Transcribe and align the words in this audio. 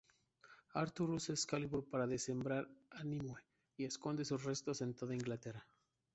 Arthur 0.73 1.11
usa 1.11 1.33
Excalibur 1.35 1.87
para 1.87 2.07
desmembrar 2.07 2.67
a 2.89 3.03
Nimue 3.03 3.39
y 3.77 3.85
esconde 3.85 4.25
sus 4.25 4.43
restos 4.43 4.81
en 4.81 4.95
toda 4.95 5.13
Inglaterra. 5.13 5.63